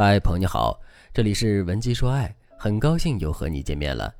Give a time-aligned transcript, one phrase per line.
[0.00, 0.80] 嗨，朋友你好，
[1.12, 4.14] 这里是文姬说爱，很高兴又和你见面了。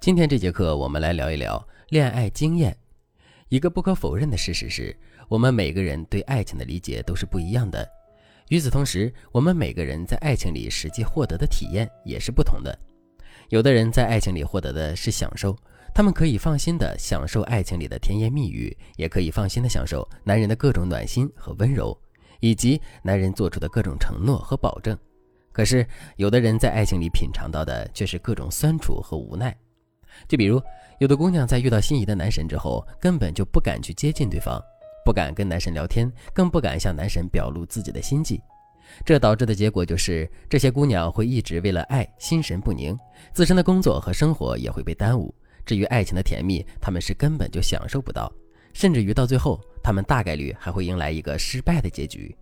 [0.00, 2.74] 今天这节课我们来聊一聊恋爱经验。
[3.50, 4.96] 一个不可否认的事实是，
[5.28, 7.86] 我们每个人对爱情的理解都是不一样的。
[8.48, 12.74] 与此同时，我们每个人在爱情里实际获得的体验也是不同的。
[13.50, 15.54] 有的人在爱情里获得的是享受，
[15.94, 21.94] 他们可以放心的享受爱情里的甜言蜜语，也可以放心的享受男人的各种暖心和温柔。
[22.40, 24.96] 以及男人做出的各种承诺和保证，
[25.52, 25.86] 可是
[26.16, 29.56] 有的人在爱情里品尝到的却是各种酸楚和无奈。
[30.28, 30.60] 就比如，
[30.98, 34.62] 有的姑娘在遇到心仪的男神之后，根本就不敢去接近对方，
[35.04, 38.40] 不敢跟男神聊天，更不敢向男神表露自己的心迹。
[39.04, 42.96] 这导致的结果就是，这些姑娘会一直为了爱心神不宁，
[43.34, 45.34] 自身的工作和生活也会被耽误。
[45.66, 48.32] 至于爱情的甜蜜，他们是根本就享受不到。
[48.76, 52.36] 甚至于到最后，他们大概率还会迎来一个失败的结局。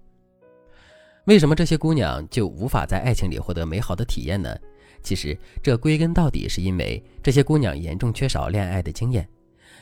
[1.27, 4.53] 为什么这些姑娘就无法在爱情里获得美好的体验呢？
[5.01, 9.29] 其实这归根到底是因为这些姑娘严重缺少恋爱的经验。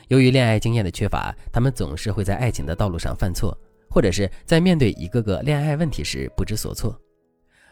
[0.09, 3.57] 由于恋爱经验的缺乏，她们总是会在爱情的道路上犯错，
[3.89, 6.95] 或者是在面对一个个恋爱问题时不知所措。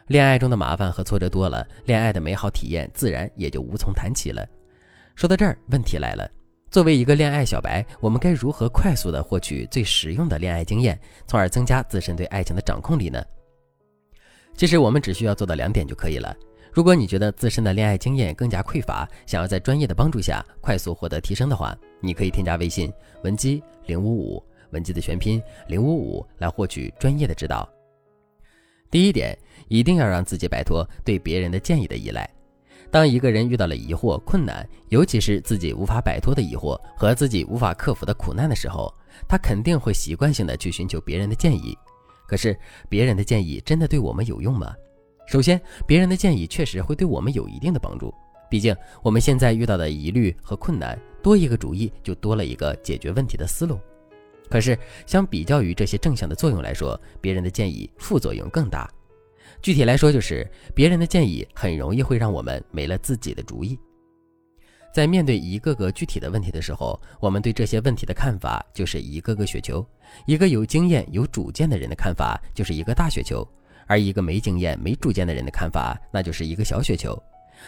[0.07, 4.43] 恋爱中的麻烦和挫折多了，恋爱的美好体验自然也就无从谈起了。
[5.15, 6.27] 说到这儿，问题来了。
[6.71, 13.21] 作为一个恋爱小白，我们该如何快速的获取最实用的恋爱经验，从而增加自身对爱情的掌控力呢？
[14.55, 16.33] 其实我们只需要做到两点就可以了。
[16.71, 22.89] 如果你觉得自身的恋爱经验更加匮乏，想要在专业的帮助下快速获得提升的话，你可以添加微信
[23.25, 27.69] 文姬零五五，文姬的全拼零五五来获取专业的指导。
[28.89, 32.29] 第一点，一定要让自己摆脱对别人的建议的依赖。
[32.91, 38.93] 当一个人遇到了疑惑、困难，尤其是自己无法摆脱的疑惑和自己无法克服的苦难的时候，
[39.29, 41.75] 他肯定会习惯性的去寻求别人的建议。
[42.27, 42.57] 可是，
[42.89, 44.75] 别人的建议真的对我们有用吗？
[45.25, 48.13] 首先，别人的建议确实会对我们有一定的帮助，
[48.49, 53.79] 毕竟我们现在遇到的疑虑和困难，多一个主意就多了一个解决问题的思路。
[54.49, 58.89] 可是，相比较于这些正向的作用来说，别人的建议副作用更大。
[59.61, 63.77] 具体来说，就是别人的建议很容易会让我们没了自己的主意。
[64.93, 69.81] 在面对一个个具体的问题的时候，我们对这些问题的看法就是一个个雪球；
[70.25, 73.47] 一个有经验、有主见的人的看法就是一个大雪球，
[73.87, 77.17] 而一个没经验、没主见的人的看法那就是一个小雪球。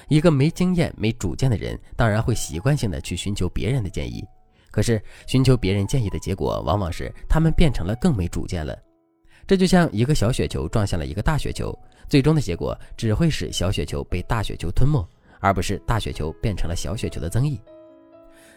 [0.09, 4.21] 一个没经验、没主见的人当然会习惯性的去寻求别人的建议，
[4.71, 8.75] 可是寻求别人建议的结果往往是他们变成了更没主见了。
[9.45, 11.77] 这就像一个小雪球撞向了一个大雪球，
[12.07, 15.05] 最终的结果只会使小雪球被大雪球吞没，
[15.39, 17.59] 而不是大雪球变成了小雪球的增益。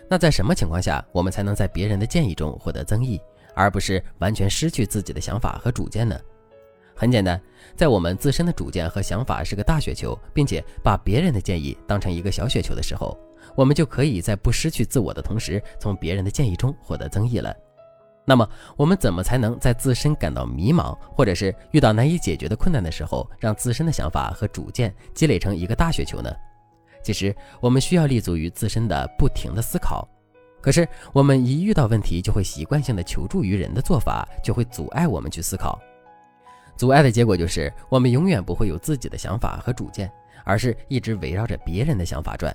[0.09, 3.21] 那在什么情况下，我们才能在别人的建议中获得增益，
[3.55, 6.17] 而不是完全失去自己的想法和主见呢？
[6.95, 7.39] 很简单，
[7.75, 13.19] 在我们自身的主见和想法是个大雪球，并且把别人的建议当成一个小雪球的时候，
[13.57, 17.53] 我们就可以在不失去自我的同时，从别人的建议中获得增益了。
[18.29, 26.31] 那么，我们怎么才能在自身感到迷茫，或者是遇到难以解决的困难的时候，让自身的想法和主见积累成一个大雪球呢？
[27.05, 30.07] 其实，我们需要立足于自身的不停的思考。
[30.61, 35.81] 可是，我们一遇到问题，就会习惯性的求助于人的做法，就会阻碍我们去思考。
[36.77, 40.11] 阻碍的结果就是，我们永远不会有自己的想法和主见，
[40.45, 42.53] 而是一直围绕着别人的想法转。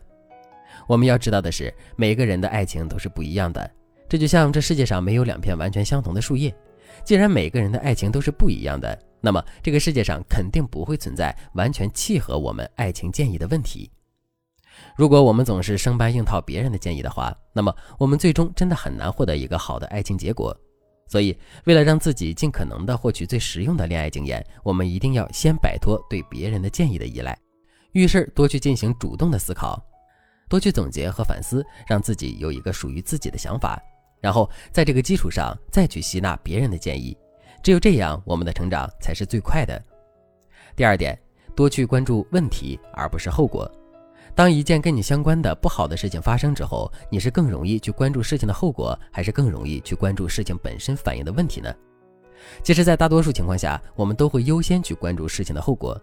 [0.85, 3.71] 我们要知道的是，每个人的爱情都是不一样的。
[4.11, 6.53] 这就像这世界上没有两片完全相同的树叶，
[7.05, 13.89] 既然每个人的爱情都是不一样的，那么这个世界上肯定不会存在完全契合我们爱情建议的问题。
[14.97, 20.53] 如果我们总是生搬硬套别人的建议的话，那么我们最终真的很难获得一个好的爱情结果。
[21.07, 21.33] 所以，
[21.63, 27.39] 为了让自己尽可能的获取最实用的恋爱经验，我们一定要先摆脱对别人的建议的依赖，
[27.94, 29.81] 遇事多去进行主动的思考，
[30.50, 33.81] 多去总结和反思，让自己有一个属于自己的想法。
[34.21, 37.18] 然后在这个基础上再去吸纳别人的建议，
[37.63, 39.83] 只有这样，我们的成长才是最快的。
[40.75, 41.19] 第二点，
[41.56, 43.69] 多去关注问题而不是后果。
[44.33, 51.74] 当一件跟你相关的不好的事情发生之后，你是更容易去关注事情的后果，还是更容易去关注事情本身反映的问题呢？
[52.63, 56.00] 其实，在大多数情况下，我们都会优先去关注事情的后果。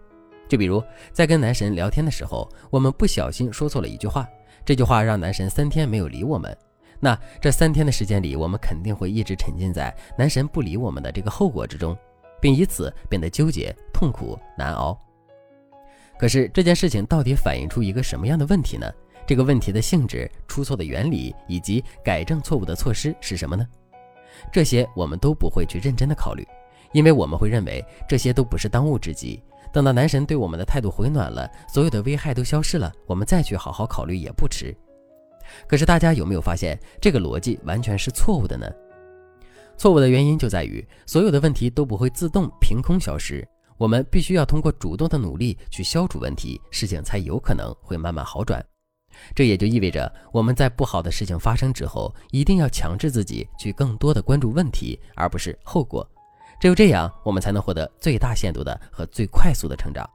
[0.47, 4.27] 就比如在跟男神聊天的时候，我们不小心说错了一句话，
[4.63, 6.55] 这句话让男神三天没有理我们。
[6.99, 11.97] 那这三天的时间里，我们肯定会一直沉浸在男神不理我们的这个后果之中，
[12.41, 14.97] 并以此变得纠结、痛苦、难熬。
[16.17, 18.91] 可是这件事情到底反映出一个什么样的问题呢？
[19.25, 23.65] 这个问题的性质、出错的原理以及改正错误的措施是什么呢？
[24.51, 26.45] 这些我们都不会去认真的考虑，
[26.91, 29.41] 因为我们会认为这些都不是当务之急。
[29.71, 34.75] 等到男神对我们的态度回暖了，所有的危害都消失了，我们再去好好考虑也不迟。
[35.67, 38.65] 可是大家有没有发现，这个逻辑完全是错误的呢？
[39.77, 43.47] 错误的原因就在于，所有的问题都不会自动凭空消失，
[43.77, 48.63] 我们必须要通过主动的努力去消除问题，事情才有可能会慢慢好转。
[49.33, 56.07] 这也就意味着，我们在不好的事情发生之后，一定要强制自己去更多的关注问题，而不是后果。
[56.59, 60.07] 只有这样，我们才能获得最大限度的和最快速的成长。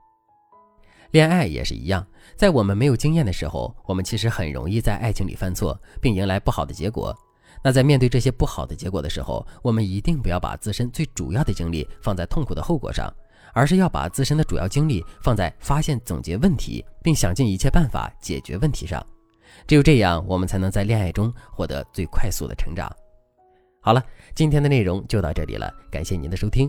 [1.15, 7.17] 恋爱也是一样，在我们没有经验的时候，我们其实很容易在爱情里犯错，并迎来不好的结果。
[7.63, 13.09] 那在面对这些不好的结果的时候，我们一定不要把自身最主要的精力放在痛苦的后果上，
[13.53, 19.01] 而是要把自身的主要精力放在发现、总结问题，并想尽一切办法解决问题上。
[19.69, 22.93] 只有这样，我们才能在恋爱中获得最快速的成长。
[23.81, 24.03] 好了，
[24.35, 26.69] 今天的内容就到这里了，感谢您的收听。